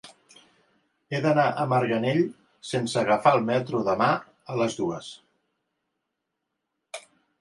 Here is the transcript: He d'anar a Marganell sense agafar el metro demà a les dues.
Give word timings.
He 1.11 1.17
d'anar 1.25 1.43
a 1.47 1.65
Marganell 1.73 2.21
sense 2.69 2.99
agafar 3.01 3.35
el 3.39 3.45
metro 3.51 3.83
demà 3.91 4.09
a 4.55 4.57
les 4.63 4.79
dues. 5.03 5.11